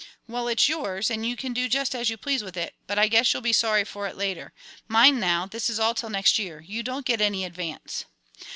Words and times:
"Well, 0.27 0.47
it's 0.47 0.67
yours, 0.67 1.11
and 1.11 1.27
you 1.27 1.35
can 1.35 1.53
do 1.53 1.69
just 1.69 1.93
as 1.93 2.09
you 2.09 2.17
please 2.17 2.43
with 2.43 2.57
it, 2.57 2.73
but 2.87 2.97
I 2.97 3.07
guess 3.07 3.31
you'll 3.31 3.43
be 3.43 3.53
sorry 3.53 3.83
for 3.83 4.07
it 4.07 4.17
later. 4.17 4.51
Mind, 4.87 5.19
now, 5.19 5.45
this 5.45 5.69
is 5.69 5.79
all 5.79 5.93
till 5.93 6.09
next 6.09 6.39
year 6.39 6.59
you 6.59 6.81
don't 6.81 7.05
get 7.05 7.21
any 7.21 7.45
advance." 7.45 8.05